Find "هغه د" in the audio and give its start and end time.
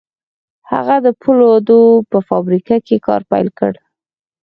0.71-1.07